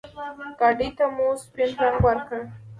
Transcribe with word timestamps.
ګاډي 0.59 0.89
ته 0.97 1.05
مو 1.15 1.27
سپين 1.43 1.71
رنګ 1.83 1.97
ورکړ. 2.05 2.41